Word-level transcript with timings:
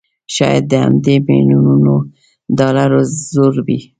شايد 0.35 0.63
د 0.67 0.73
همدې 0.85 1.15
مليونونو 1.27 1.95
ډالرو 2.57 3.01
زور 3.31 3.55
وي 3.67 3.79